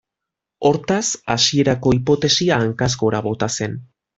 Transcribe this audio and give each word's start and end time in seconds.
Hortaz, 0.69 1.03
hasierako 1.35 1.93
hipotesia 1.99 2.59
hankaz 2.65 2.91
gora 3.05 3.25
bota 3.29 3.55
zen. 3.61 3.79